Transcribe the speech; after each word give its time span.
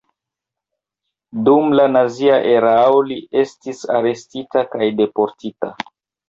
Dum 1.49 1.75
la 1.79 1.85
nazia 1.91 2.39
erao 2.53 3.03
li 3.11 3.19
estis 3.43 3.83
arestita 3.99 4.65
kaj 4.73 4.91
deportita. 5.03 5.73